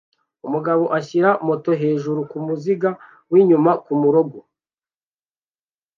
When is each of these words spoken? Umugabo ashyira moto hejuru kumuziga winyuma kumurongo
Umugabo 0.47 0.83
ashyira 0.97 1.29
moto 1.47 1.71
hejuru 1.81 2.19
kumuziga 2.31 2.89
winyuma 3.31 3.71
kumurongo 3.83 4.37